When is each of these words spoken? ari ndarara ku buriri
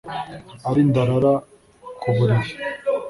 ari 0.69 0.81
ndarara 0.89 1.33
ku 2.01 2.09
buriri 2.15 2.49